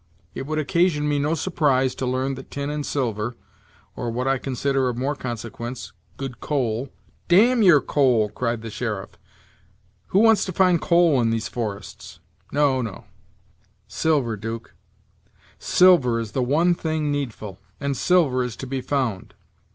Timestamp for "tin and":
2.49-2.83